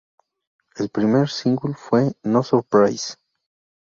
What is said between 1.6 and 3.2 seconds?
fue "No Surprise".